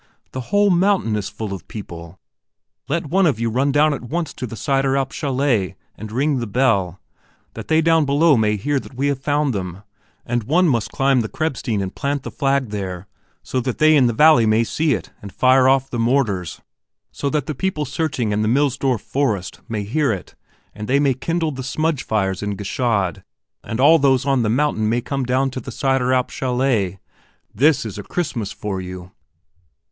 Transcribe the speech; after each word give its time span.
The 0.31 0.41
whole 0.41 0.71
mountain 0.71 1.15
is 1.15 1.29
full 1.29 1.53
of 1.53 1.67
people. 1.67 2.17
Let 2.89 3.05
one 3.11 3.27
of 3.27 3.39
you 3.39 3.51
run 3.51 3.71
down 3.71 3.93
at 3.93 4.01
once 4.01 4.33
to 4.33 4.47
the 4.47 4.55
Sideralp 4.55 5.11
chalet 5.11 5.75
and 5.95 6.11
ring 6.11 6.39
the 6.39 6.47
bell, 6.47 6.99
that 7.53 7.67
they 7.67 7.81
down 7.81 8.05
below 8.05 8.35
may 8.35 8.55
hear 8.57 8.79
that 8.79 8.95
we 8.95 9.09
have 9.09 9.21
found 9.21 9.53
them; 9.53 9.83
and 10.25 10.41
one 10.45 10.67
must 10.67 10.89
climb 10.91 11.21
the 11.21 11.29
Krebsstein 11.29 11.83
and 11.83 11.93
plant 11.93 12.23
the 12.23 12.31
flag 12.31 12.69
there 12.69 13.05
so 13.43 13.59
that 13.59 13.77
they 13.77 13.95
in 13.95 14.07
the 14.07 14.11
valley 14.13 14.47
may 14.47 14.63
see 14.63 14.93
it 14.95 15.11
and 15.21 15.31
fire 15.31 15.69
off 15.69 15.91
the 15.91 15.99
mortars, 15.99 16.61
so 17.11 17.29
that 17.29 17.45
the 17.45 17.53
people 17.53 17.85
searching 17.85 18.31
in 18.31 18.41
the 18.41 18.47
Millsdorf 18.47 19.01
forest 19.03 19.59
may 19.69 19.83
hear 19.83 20.11
it 20.11 20.33
and 20.73 20.87
that 20.87 20.93
they 20.93 20.99
may 20.99 21.13
kindle 21.13 21.51
the 21.51 21.61
smudge 21.61 22.01
fires 22.03 22.41
in 22.41 22.57
Gschaid, 22.57 23.21
and 23.63 23.79
all 23.79 23.99
those 23.99 24.25
on 24.25 24.41
the 24.41 24.49
mountain 24.49 24.89
may 24.89 25.01
come 25.01 25.25
down 25.25 25.51
to 25.51 25.59
the 25.59 25.69
Sideralp 25.71 26.31
chalet. 26.31 26.97
This 27.53 27.85
is 27.85 27.99
a 27.99 28.03
Christmas 28.03 28.51
for 28.51 28.81
you!" 28.81 29.11